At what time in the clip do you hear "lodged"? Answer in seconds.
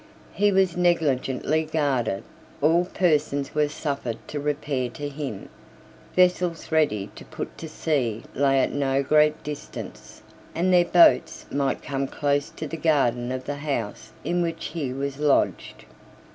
15.19-15.85